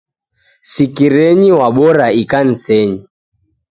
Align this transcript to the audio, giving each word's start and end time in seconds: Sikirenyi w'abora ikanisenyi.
Sikirenyi 0.71 1.49
w'abora 1.59 2.07
ikanisenyi. 2.21 2.99